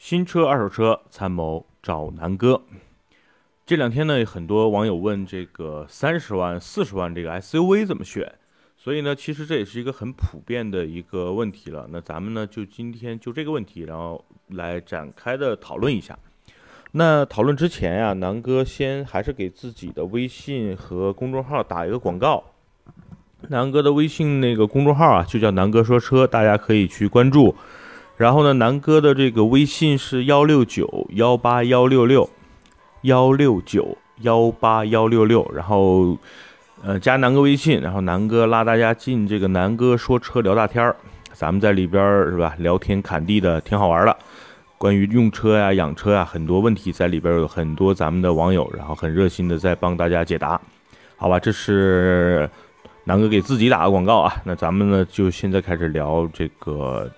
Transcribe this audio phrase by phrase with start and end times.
[0.00, 2.62] 新车、二手车参谋找南哥。
[3.66, 8.32] 这两天呢，很多网友问这个三十万、四十万这个 SUV 怎么选，
[8.78, 11.86] 所以呢，其实这也是一个很普遍的一个问题了。
[11.90, 16.18] 那咱们呢，就今天就这个问题，然后来展开的讨论一下。
[16.92, 22.42] 那讨论之前呀，南哥先还是给自己的微信和公众号打一个广告。
[23.50, 27.54] 南哥的微信那个公众号啊，就叫南哥说车，大家可以去关注。
[28.20, 32.28] 然后呢，南哥的这个微信是幺六九幺八幺六六
[33.00, 36.18] 幺六九幺八幺六六，然后
[36.82, 40.94] 呃加南哥微信，然后南哥拉大家进这个南哥说车聊大天儿，
[41.32, 42.54] 咱们在里边儿是吧？
[42.58, 44.14] 聊天侃地的，挺好玩的。
[44.76, 50.60] 关于用车呀、养车呀，很多问题在里边有很多咱们的网友，然后很热心的在帮大家解答，
[51.16, 51.40] 好吧？
[51.40, 52.46] 这是
[53.04, 54.42] 南哥给自己打个广告啊。
[54.44, 57.10] 那咱们呢就现在开始聊这个。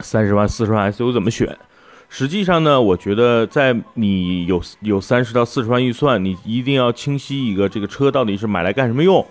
[0.00, 1.56] 三十万、四十万 SUV 怎么选？
[2.08, 9.24] 实际上呢，我觉得在你有有三十到四十万预算，你一定要清晰一个这个车到底是买来干什么用。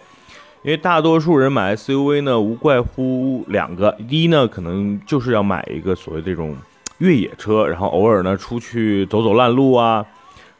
[0.63, 6.55] 因为大多数人买 SUV 呢，无怪乎两个：第一呢，可能就是要买一个所谓这种
[6.99, 10.05] 越野车，然后偶尔呢出去走走烂路啊，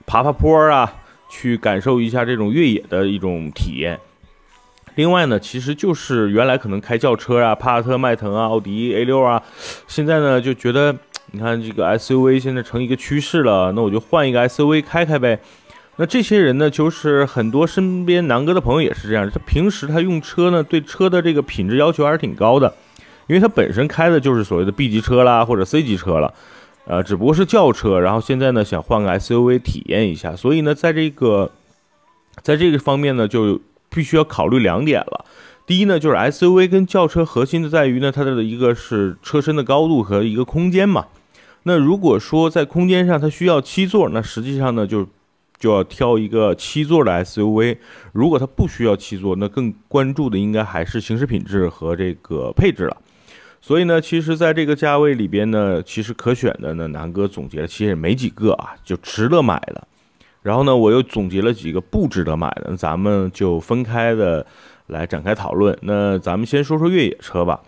[0.06, 0.92] 爬爬坡啊，
[1.30, 4.00] 去感受一下这种越野的一种体验。
[5.00, 9.42] 另外呢，其实就是原来可能开轿车啊，帕萨特、迈腾啊、奥迪 A 六啊，
[9.88, 10.94] 现在呢就觉得，
[11.32, 15.40] 你看这个 SUV 现在成一个趋势了，那我就换一个 SUV 开开呗。
[15.96, 22.76] 那这些人呢，就是很多身边南哥的朋友也是这样，他平时他用车呢，对车的这个品质要求还是挺高的，
[23.28, 26.34] 因为他本身开的就是所谓的 B 级车啦或者 C 级车了，
[26.84, 31.50] 呃，只不过是轿车，然后现在呢想换个 SUV 体验一下，所以呢，在这个，
[32.42, 33.62] 在这个方面呢就。
[33.90, 35.26] 必须要考虑两点了，
[35.66, 41.08] 第一呢，就是 SUV 跟轿车核心的在于呢，它的一个是车身的高度和一个空间嘛。
[41.64, 45.06] 那如果说在空间上它需要七座，那实际上呢就
[45.60, 47.78] 就要挑一个七座的 SUV。
[48.14, 52.98] 如果它不需要七座，那更关注的应该还是行驶品质和这个配置了。
[53.62, 59.86] 所以呢，其实在这个价位里边呢，其实可选的呢，南哥总结了，其实也没几个啊，就值得买的。
[60.42, 64.46] 然后呢，我又总结了几个不值得买的，咱们就分开的
[64.88, 65.78] 来展开讨论。
[65.82, 67.60] 那咱们先说说越野车吧，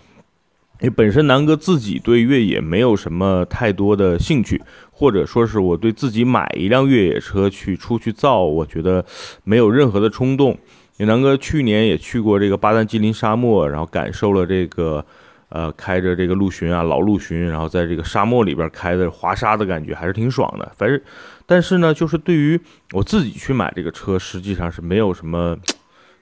[0.79, 4.61] 因为本身南哥自己对越野没有什么太多的兴趣，
[4.91, 9.03] 或者说是我对自己买一辆越野车去出去造，我觉得
[9.43, 10.51] 没有任何的冲动。
[10.97, 15.05] 因为南哥去年也去过这个巴丹吉林沙漠，然后感受了这个。
[15.51, 20.71] 呃，开着这个陆巡啊，老陆巡，然后在这个沙漠里边开的滑沙的感觉还是挺爽的。
[20.77, 21.01] 反正，
[21.45, 22.57] 但是呢，就是对于
[22.93, 25.57] 我自己去买这个车，实际上是没有什么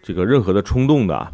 [0.02, 1.32] 这个任何的冲动的。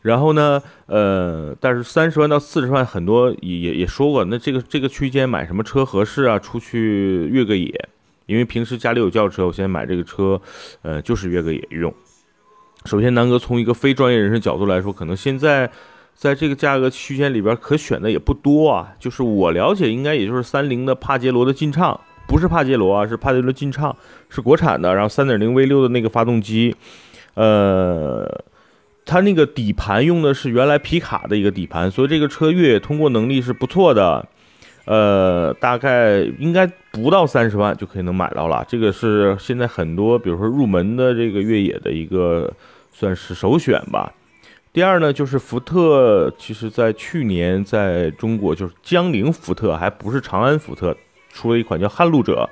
[0.00, 6.38] 然后呢，呃，但是三十万到四十万，很多也也也说过，那这个这个区间买什么车合适啊？
[6.38, 7.88] 出去越个野，
[8.24, 10.40] 因为平时家里有轿车，我现在买这个车，
[10.80, 11.92] 呃，就是越个野用。
[12.86, 15.70] 首先，南哥从一个非专业人士角度来说，可能现在。
[16.16, 18.94] 在这个价格区间里边，可选的也不多啊。
[18.98, 23.94] 就是我了解，应该也就是三菱的帕杰罗的劲畅，不是帕杰罗啊，是帕杰罗劲畅，
[24.30, 24.94] 是国产的。
[24.94, 26.74] 然后三点零 V 六的那个发动机，
[27.34, 28.26] 呃，
[29.04, 34.26] 它那个底盘用的是原来皮卡的一个底盘，所以这个车越野通过能力是不错的。
[34.86, 38.64] 呃，大概应该不到三十万就可以能买到了。
[38.68, 42.50] 这个是现在很多，比如说入门的这个越野的一个
[42.92, 44.12] 算是首选吧。
[44.76, 50.94] 第二呢，就是福特，其实在去年在中国就是江铃福特，还不是长安福特，
[51.32, 52.46] 出了一款叫撼路者，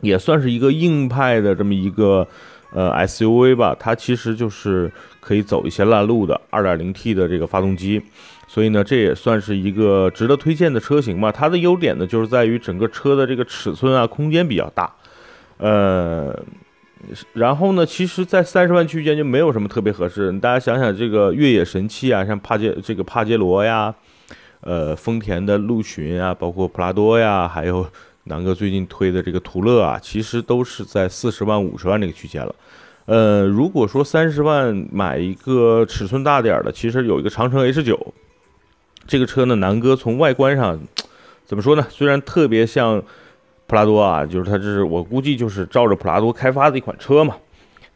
[0.00, 2.26] 也算是一个硬派的这么一个
[2.72, 3.76] 呃 SUV 吧。
[3.78, 8.00] 它其实就是可以走一些烂路的 2.0T 的这个发动机，
[8.48, 11.30] 所以呢，这也算是一个值得推荐的车型吧。
[11.30, 14.90] 它的优点呢，就是在于整个车的这个尺寸啊，空间比较大，
[15.58, 16.42] 呃。
[17.32, 20.32] 然后呢，其实，在三十万区间就没有什么特别合适。
[20.38, 23.94] 大家想想，这个越野神器啊，像帕杰这个帕杰罗呀，
[24.60, 27.86] 呃，丰田的陆巡啊，包括普拉多呀，还有
[28.24, 32.54] 南哥最近推的这个途乐啊，其实都是在四十万、五十万这个区间了。
[33.04, 38.14] 呃，如果说三十万买一个尺寸大点的，其实有一个长城 H 九，
[39.06, 40.80] 这个车呢，南哥从外观上
[41.44, 41.86] 怎么说呢？
[41.90, 43.02] 虽然特别像。
[43.66, 47.36] 普拉多啊，就是它，这是我估计就是照着普拉多开发的一款车嘛。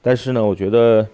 [0.03, 1.07] 但是呢，我觉得，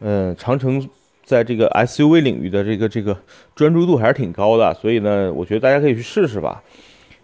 [0.00, 0.88] 嗯，长城
[1.24, 3.16] 在这个 SUV 领域的这个这个
[3.54, 6.62] 专注度还是挺高的，所以呢，我觉得大家可以去试试吧。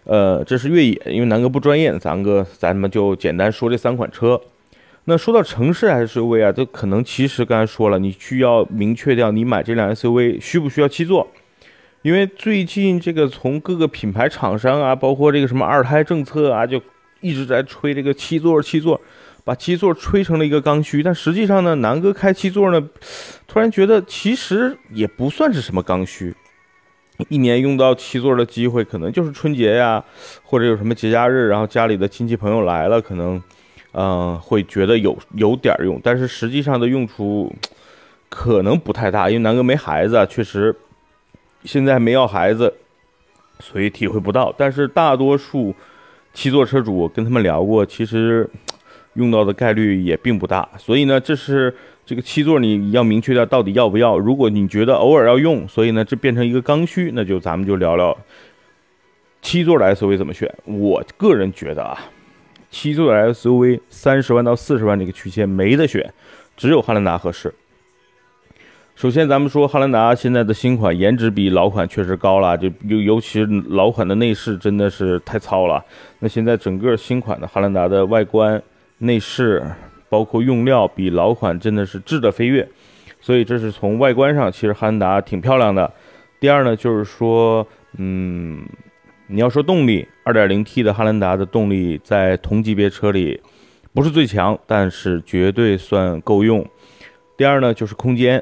[0.03, 4.39] 呃，这是越野，因为南哥不专业，咱哥咱们就简单说这三款车。
[5.05, 11.27] 那说到城市 SUV 啊，这可能其实刚才说了，你需要明确掉你买这辆 SUV 需不需要七座。
[12.05, 16.79] 因为最近这个从各个品牌厂商啊，包括这个什么二胎政策啊，就
[17.19, 19.01] 一直在吹这个七座七座，
[19.43, 21.01] 把七座吹成了一个刚需。
[21.01, 22.79] 但实际上呢，南哥开七座呢，
[23.47, 26.31] 突然觉得其实也不算是什么刚需。
[27.27, 30.03] 一年用到七座的机会，可能就是春节呀，
[30.43, 33.41] 或者有什么节假日，然后家里的亲戚朋友来了，可能，
[33.93, 37.51] 嗯，会觉得有有点用，但是实际上的用处
[38.29, 40.75] 可能不太大，因为南哥没孩子，确实
[41.65, 42.73] 现在没要孩子，
[43.59, 44.53] 所以体会不到。
[44.57, 45.75] 但是大多数
[46.33, 48.49] 七座车主跟他们聊过，其实
[49.15, 51.75] 用到的概率也并不大，所以呢，这是。
[52.07, 54.15] 这个七座你要明确的到底要不要。
[54.15, 58.15] 如果你觉得偶尔要用，所以呢这变成一个刚需，那就咱们就聊聊
[59.41, 60.53] 七座的 SUV 怎么选。
[60.65, 61.97] 我个人觉得啊，
[62.69, 66.13] 七座的 SUV 三十万到四十万这个区间没得选，
[66.55, 67.51] 只有汉兰达合适。
[68.95, 75.83] 首先咱们说汉兰达现在的新款颜值比老款确实高了，就尤尤其是老款的内饰真的是太糙了。
[76.19, 78.61] 那现在整个新款的汉兰达的外观
[78.97, 79.63] 内饰。
[80.07, 82.65] 包括用料比老款真的是质的飞跃，
[83.19, 85.91] 所以这是从外观上，其实汉兰达挺漂亮的。
[86.39, 87.67] 第二呢，就是说，
[87.97, 88.63] 嗯，
[89.27, 93.41] 你要说动力，2.0T 的汉兰达的动力在同级别车里
[93.93, 96.65] 不是最强，但是绝对算够用。
[97.35, 98.41] 第二呢，就是空间，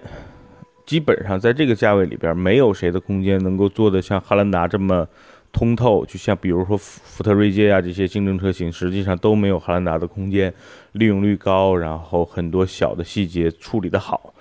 [0.85, 5.07] 基本上在这个价位里边，没有谁的空间能够做的像汉兰达这么。
[5.56, 10.51] 通透，就像比如说福特锐界啊这些竞争车型，实际上都没有汉兰达的空间
[10.94, 14.33] 利用率高，然后很多小的细节处理的好。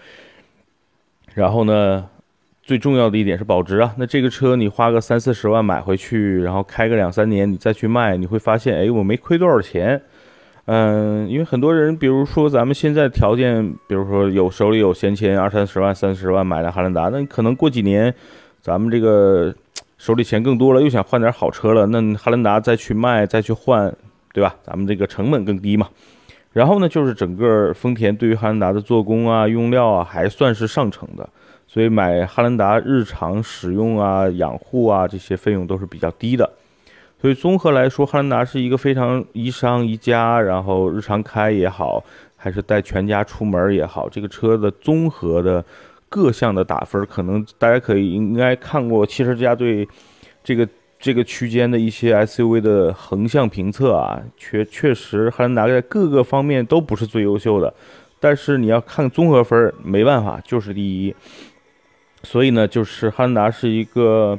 [1.35, 2.09] 然后呢，
[2.62, 3.94] 最重要的一点是保值啊。
[3.99, 10.00] 那这个车你花个三四十万买回去，然后开个两三年，你再去卖，你会发现，哎，我没亏多少钱。
[10.67, 18.14] 嗯，因为很多人，比如说咱们现在条件，比如说有手里有闲钱，二三十万、三十万买辆汉兰达，那可能过几年，
[18.61, 19.55] 咱们这个。
[19.99, 23.94] 手里钱更多了，又想换点好车了，那汉兰达再去卖再去换，
[24.32, 24.53] 对吧？
[24.64, 25.88] 咱们这个成本更低嘛。
[26.53, 31.29] 然后呢，就是整个丰田对于汉兰达的做工啊、用料啊，还算是上乘的，
[31.69, 36.50] 所以买汉兰达日常使用啊、养护啊这些费用都是比较低的。
[37.23, 42.05] 所以综合来说，汉兰达是一个非常宜商宜家，然后日常开也好，
[42.37, 45.65] 还是带全家出门也好，这个车的综合的。
[46.15, 49.89] 各项的打分，可能大家可以应该看过汽车之家对
[50.45, 50.69] 这个
[51.01, 57.73] 这个区间的一些 SUV 的横向评测啊，确确实汉兰达在各个方面都不是最优秀的，
[58.21, 61.15] 但是你要看综合分，没办法就是第一。
[62.25, 64.39] 所以呢，就是汉兰达是一个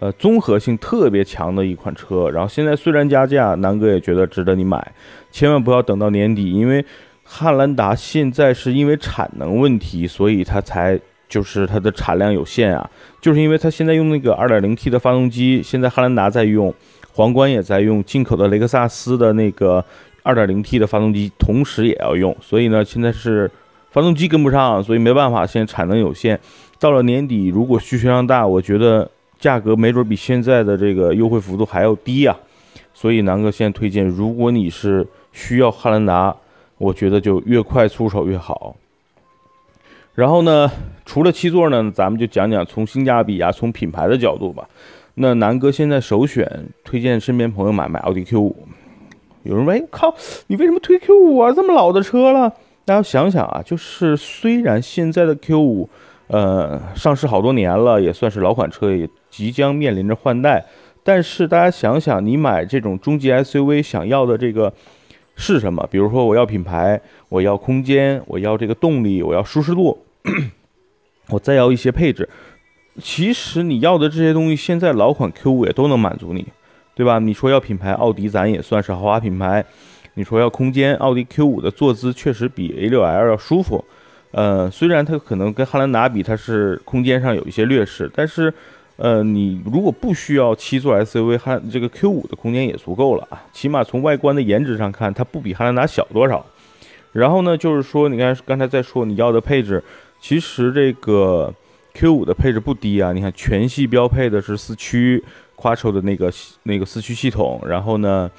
[0.00, 2.28] 呃综合性特别强的一款车。
[2.28, 4.92] 然后现在虽然加价，南哥也觉得值得你买，
[5.30, 6.84] 千万不要等到年底，因为。
[7.32, 10.98] 汉兰达现在是因为产能问题，所以它才
[11.28, 16.74] 就是它的产量有限啊，就是因为它现在用那个 2.0T 的发动机，现在汉兰达在用，
[17.12, 19.84] 皇冠也在用，进口的雷克萨斯的那个
[20.24, 23.48] 2.0T 的发动机同时也要用，所以呢，现在是
[23.92, 26.36] 发动机跟不上，所以没办法，现在产能有限。
[26.80, 29.08] 到了年底，如果需求量大，我觉得
[29.40, 32.36] 价格没准比现在的这个优惠幅度还要低呀。
[32.94, 36.36] 所以南哥现在推荐，如果你是需要汉兰达。
[36.80, 38.74] 我觉得就越快出手越好。
[40.14, 40.70] 然后呢，
[41.04, 44.66] 除了七座呢，咱们就讲讲从性价比啊，从品牌的角度吧。
[45.16, 46.50] 那南哥现在首选
[46.82, 48.56] 推荐身边朋友买买奥迪 Q 五。
[49.42, 50.14] 有人问：“，靠，
[50.46, 51.52] 你为什么推 Q 五啊？
[51.52, 52.50] 这么老的车了？”
[52.86, 55.86] 大家想想啊，就是虽然现在的 Q 五，
[56.28, 60.66] 呃，上市好多年了，也算是老款车，也即将面临着换代，
[61.02, 64.72] 但是大家想想，你买这种中级 SUV 想要的这个。
[65.36, 65.88] 是什么？
[65.90, 70.04] 比如说，我要品牌，我要空间，我要这个动力，我要舒适度，
[71.30, 72.28] 我再要一些配置。
[73.00, 76.46] 其实你要的这些东西，现在老款 Q 五也都能满足你，
[76.94, 77.18] 对吧？
[77.18, 79.64] 你说要品牌，奥迪咱也算是豪华品牌。
[80.12, 83.82] 你说要空间，奥迪 Q 五的坐姿确实比 A6L 要舒服。
[84.32, 88.52] 呃，虽然它可能跟汉兰达比，它是空间上有一些劣势，但是。
[89.00, 93.42] 呃，你如果不需要七座 SUV，汉这个 Q 五的空间也足够了啊。
[93.50, 96.44] 起码从外观的颜值上看，它不比汉兰达小多少。
[97.12, 99.82] 然后呢，就是说，你看刚才在说你要的配置，
[100.20, 101.50] 其实这个
[101.94, 103.14] Q 五的配置不低啊。
[103.14, 105.24] 你看全系标配的是四驱
[105.56, 106.30] Quattro 的那个
[106.64, 108.30] 那个四驱系统，然后呢，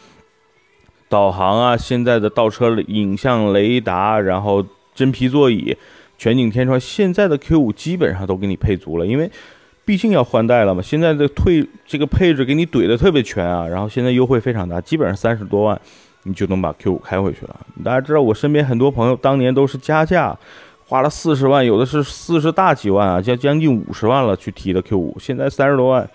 [1.09, 4.63] 导航啊，现在的倒车影像雷达，然后
[4.93, 5.75] 真皮座椅，
[6.19, 9.27] 全景天窗，现在的 Q 五基本上都给你配足了，因为。
[9.83, 15.79] 毕竟要换代了嘛，现在的退这个配置给你怼的特别全啊，然后现在优惠非常大，基本上三十多万
[16.23, 17.59] 你就能把 Q 五开回去了。
[17.83, 20.37] 大家知道我身边很多朋友当年都是加价
[20.87, 26.07] 花了四十万，有的是四十大几万啊，将将近五十万了去提的 Q 五，现在三十多万，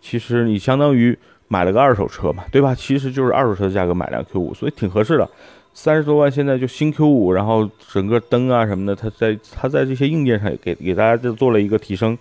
[0.00, 1.16] 其实你相当于
[1.48, 2.74] 买了个二手车嘛，对吧？
[2.74, 5.28] 其实就是二手车的价格买辆 Q 五，所以挺合适的。
[5.72, 12.16] 三十多万现在就新 Q 五，然后整个灯啊什么的，它在它在这些硬件上也给给大家就做了一个提升，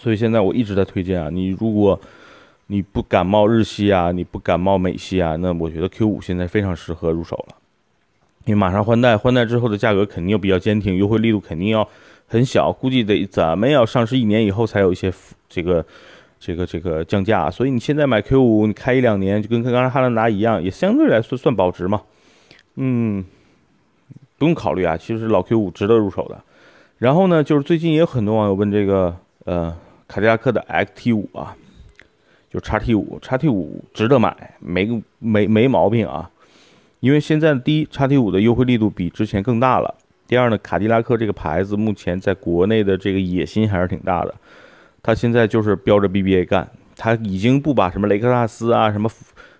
[0.00, 2.00] 所以现在我一直在推荐啊，你如果
[2.68, 7.56] 你不感冒日系啊，你不感冒美系啊，那我觉得 Q 五现在非常适合入手了。
[8.46, 11.86] 因为马上换代，换代之后的价格肯定又比较坚挺，优惠力度肯定要
[12.26, 15.12] 很小，估计得怎么要上市一年以后才有一些
[15.48, 15.84] 这个
[16.38, 17.50] 这个这个降价。
[17.50, 22.00] 所以你现在买 Q 五，你开一两年就跟刚刚汉兰达一样，也相对来说算保值嘛。
[22.76, 23.22] 嗯，
[24.38, 26.42] 不用考虑啊，其实老 Q 五值得入手的。
[26.96, 29.14] 然后呢，就是最近也有很多网友问这个
[29.44, 29.76] 呃
[30.10, 31.56] 卡迪拉克的 XT 五啊，
[32.50, 36.28] 就叉 T 五，叉 T 五值得买，没没没毛病啊。
[36.98, 39.94] 因为现在第一，叉 T 五的优惠力度比之前更大了。
[40.26, 44.34] 第二呢，卡迪拉克这个牌子目前在国内的这个野心还是挺大的。
[45.00, 49.08] 它现在就是标着 BBA 干，它已经不把什么雷克萨斯啊、什么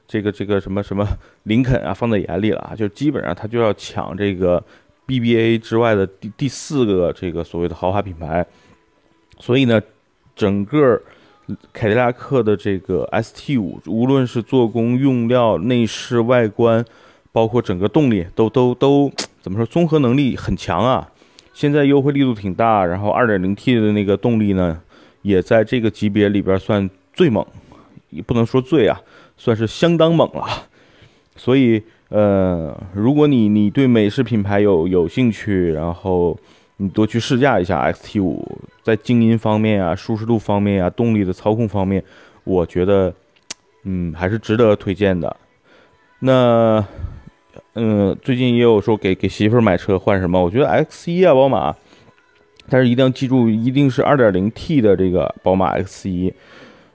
[0.09, 1.07] 这个这个什么什么
[1.45, 4.61] 林肯啊放在眼里了啊，就基本上它就要抢这个
[5.07, 8.45] BBA 之外的第第四个这个所谓的豪华品牌。
[9.39, 9.81] 所以呢，
[10.41, 11.01] 整个
[11.73, 16.85] 凯迪拉克的这个 ST 五，无论是做工、用料、内饰、外观。
[17.33, 19.09] 包括整个动力都都都
[19.41, 19.65] 怎么说？
[19.65, 21.09] 综合能力很强啊！
[21.55, 24.81] 现在优惠力度挺大，然后 2.0T 的那个动力呢，
[25.23, 27.47] 也在这个级别里边算最猛，
[28.11, 29.01] 也不能说最啊，
[29.37, 30.45] 算是相当猛了。
[31.37, 36.37] 所以，呃，如果你你对美式品牌有有兴趣，然后
[36.81, 42.03] 你多去试驾一下 XT 五在静音方面啊、舒适度方面啊、动力的操控方面，
[42.45, 43.13] 我觉得，
[43.85, 45.37] 嗯，还是值得推荐的。
[46.21, 46.85] 那。
[47.75, 50.43] 嗯，最近也有说给给媳妇儿买车换什么？
[50.43, 51.75] 我觉得 X 一啊，宝马，
[52.69, 56.33] 但是一定要记住，一定是 2.0T 的这个宝马 X 一。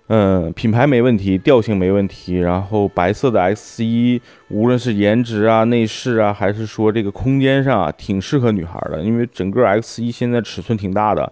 [0.08, 9.02] 嗯，品牌没问题，调性没问题，然后白色的 X 一，无论是颜值啊、内饰啊，还是说这个空间上啊，挺适合女孩的。
[9.02, 11.32] 因为整个 X 一现在尺寸挺大的，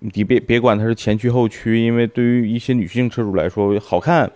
[0.00, 4.30] 你别别管它是前驱后驱，因为对于一些女性车主来说，好看，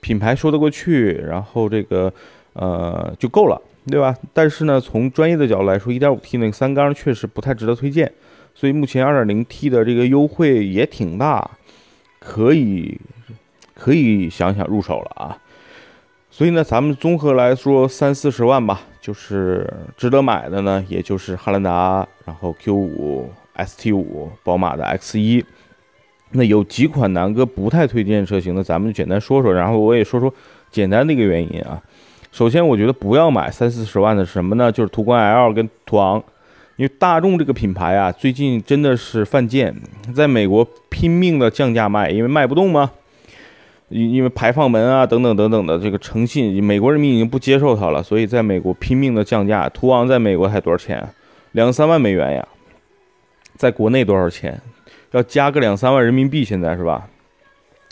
[0.00, 2.12] 品牌说得过去，然后这个
[2.52, 3.60] 呃就够了。
[3.88, 4.12] 对吧？
[4.32, 8.12] 但是呢，从专业的角度来说，1.5T 那个三缸确实不太值得推荐，
[8.52, 11.48] 所以目前 2.0T 的这个优惠也挺大，
[12.18, 12.98] 可以
[13.78, 15.38] 可以想想入手了啊。
[16.30, 23.24] 所以呢，咱们综合来说，三四十万吧，就是值得买的呢，也就是汉兰达，然后 Q5、
[23.56, 25.44] ST5、宝马的 X1。
[26.32, 30.32] 那有几款南哥不太推荐车型的，咱们就简单说说，然后我也说说
[30.70, 31.80] 简单的一个原因啊。
[32.32, 34.70] 首先，我觉得不要买三四十万的什么呢？
[34.70, 36.22] 就是途观 L 跟途昂，
[36.74, 39.74] 因为大众这个品牌啊，最近真的是犯贱，
[40.14, 42.90] 在美国拼命的降价卖，因为卖不动嘛，
[43.88, 49.68] 因因为排放门啊等等等等的这个诚信，美国人民已经不接受它了，所以在美国拼命的降价。
[49.68, 51.08] 途昂在美国才多少钱？
[51.52, 52.48] 两三万美元呀，
[53.56, 54.60] 在国内多少钱？
[55.12, 57.08] 要加个两三万人民币，现在是吧？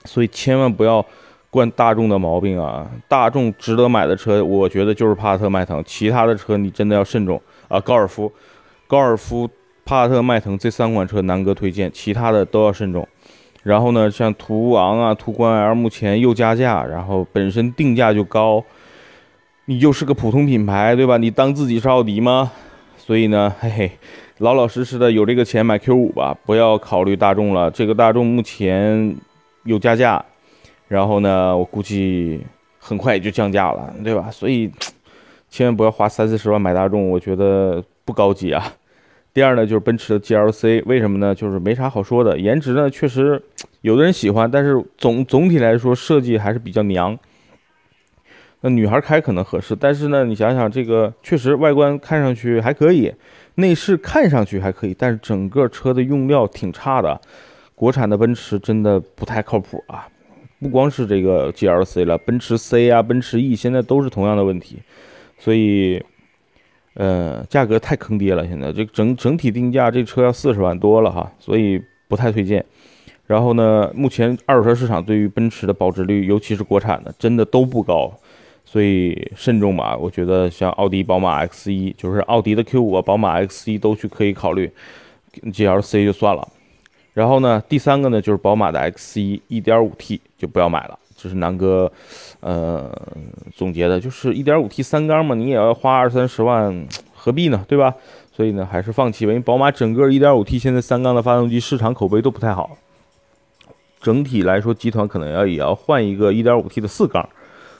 [0.04, 1.04] 所以千万不要。
[1.50, 2.90] 惯大众的毛病啊！
[3.06, 7.78] 大众值得买的车，我觉得就是帕萨特、迈腾，其他的车你真的要慎重啊！
[7.78, 8.32] 高尔夫、
[8.88, 9.48] 高尔夫、
[9.84, 13.06] 帕萨特、迈腾这三款车，南哥推荐，其他的都要慎重。
[13.64, 18.62] 然后呢，像途昂啊、途观 L，目前又加价，然后本身定价就高，
[19.64, 21.16] 你又是个普通品牌，对吧？
[21.16, 22.52] 你当自己是奥迪吗？
[22.98, 23.90] 所以呢，嘿嘿，
[24.38, 27.70] 老老实实的有这个钱买 Q 五吧，不要考虑大众了。
[27.70, 29.16] 这个大众目前
[29.64, 30.24] 又加价。
[30.86, 32.40] 然后呢，我估计
[32.78, 34.30] 很快也就降价了，对吧？
[34.30, 34.70] 所以
[35.48, 38.70] 千万不要花三四十万买大众，我觉得不高级啊。
[39.34, 41.34] 第二呢，就是奔驰的 GLC，为什么呢？
[41.34, 43.42] 就是没啥好说的，颜值呢确实
[43.80, 47.18] 有的人喜欢，但是总总体来说设计还是比较娘。
[48.60, 53.12] 那女孩开可能合适，但是呢，你想想这个确实外观看上去还可以，
[53.56, 57.20] 内饰看上去还可以，但是整个车的用料挺差的。
[57.74, 60.06] 国产的奔驰真的不太靠谱啊。
[60.60, 64.78] 不光是这个 GLC 了，奔驰 C 啊，奔驰 E 现在都是同样的问题，
[65.36, 66.02] 所以，
[66.94, 68.46] 呃，价格太坑爹了。
[68.46, 72.64] 现在这整整体定价，这车要四十万多了哈，所以不太推荐。
[73.26, 78.12] 然后呢，目前二手车市场对于奔驰的保值率，尤其是国产的，真的都不高，
[78.64, 79.96] 所以慎重吧。
[79.96, 84.70] 我觉得像奥迪、宝马 X1，就是奥迪的 Q5、宝马 X1 都去可以考虑
[85.42, 86.46] ，GLC 就算了。
[87.14, 91.90] 然后呢，第三个呢就是宝马的 X1 1.5T 就不要买了，这是南哥，
[92.40, 92.94] 呃，
[93.56, 97.64] 总结的，就是 1.5T 三缸嘛，你也要花二三十万，何必呢？
[97.66, 97.94] 对吧？
[98.30, 99.32] 所以呢，还是放弃吧。
[99.32, 102.76] 因为宝马整个 1.5T 现在三缸的发动机市场口碑都不太好，
[104.02, 107.26] 整体来说，集团可能要也要换一个 1.5T 的四缸。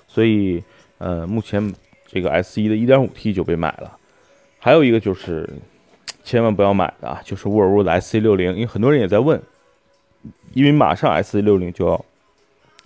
[0.09, 0.65] 所以，
[0.97, 1.75] 呃，目前
[2.07, 3.99] 这个 S1 的 1.5T 就被买了。
[4.59, 5.47] 还有一个就是，
[6.23, 9.43] 千万不要买的啊，就是沃尔沃的 SC60，因为很多人也在问，
[10.55, 12.03] 因为马上 SC60 就要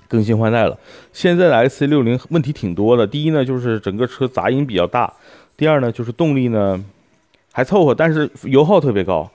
[0.09, 0.77] 更新换代了。
[1.12, 5.07] 现在的 SC60 问题挺多的，第一呢，就是整个车杂音比较大；
[5.57, 6.85] 第二呢，就是动力呢。
[7.50, 9.29] 还凑合，但是油耗特别高，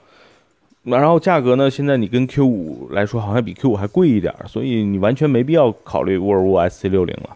[0.83, 1.69] 然后价格呢？
[1.69, 7.31] 现在你跟 Q 五来说，好像比 Q 五还贵一点，所以你完全没必要考虑沃尔沃 SC 六零了，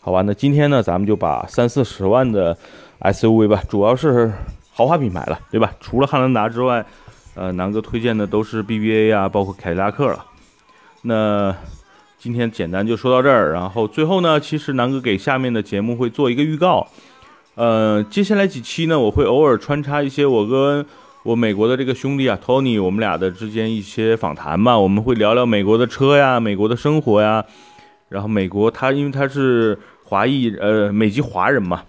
[0.00, 0.22] 好吧？
[0.22, 2.56] 那今天呢，咱们就把三四十万的
[3.02, 4.32] SUV 吧，主要是
[4.72, 5.72] 豪华品牌了，对吧？
[5.80, 6.84] 除了汉兰达之外，
[7.36, 10.24] 呃，南哥推荐的都是 BBA 啊，包括凯迪拉克了。
[11.02, 11.54] 那
[12.18, 16.86] 今天简单就说到这儿，然后最后呢，其实南哥给下面的节目会做一个预告。
[17.54, 20.84] 呃，接下来几期呢，我会偶尔穿插一些我跟
[21.22, 24.78] 我美国的这个兄弟啊，Tony，我们俩的之间一些访谈吧。
[24.78, 27.44] 我们会聊聊美国的车呀，美国的生活呀。
[28.08, 31.82] 然后美国他因为他是华裔，呃，美籍华人嘛，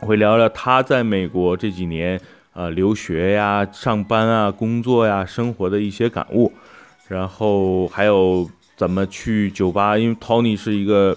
[0.00, 2.20] 会聊聊他在美国这几年
[2.52, 6.52] 呃留学呀、上班啊、工作呀、生活的一些感悟。
[7.08, 11.16] 然后还有怎么去酒吧，因为 Tony 是一个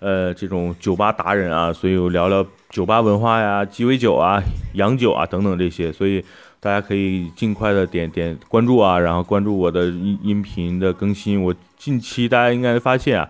[0.00, 2.46] 呃这种酒吧达人啊，所以我聊聊。
[2.70, 4.42] 酒吧文化呀，鸡尾酒啊，
[4.74, 6.22] 洋酒啊等等这些，所以
[6.60, 11.42] 大家可以尽快的点点关注啊，然后关注我的音音频的更新。
[11.42, 13.26] 我近期大家应该发现啊，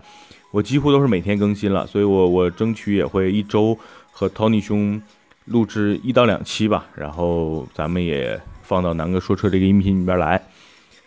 [0.51, 3.75] 我几乎都是每天更新了，所以我我争取也会一周
[4.11, 5.01] 和 Tony 兄
[5.45, 10.43] 录制一到两期吧，然后咱们也放到南哥说车这个音频里边来，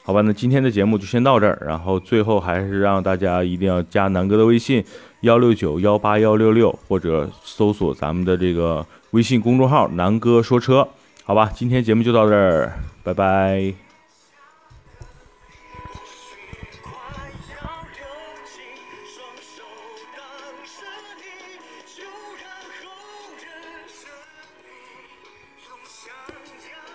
[0.05, 0.21] 好吧？
[0.23, 4.85] 那今天的节目就先到这儿，然后最后还是让大家一定要加南哥的微信。
[5.21, 10.89] 幺六九幺八幺六六，或者搜索咱们的这个微信公众号“南哥说车”，
[11.23, 12.73] 好吧，今天节目就到这儿，
[13.05, 13.82] 拜拜。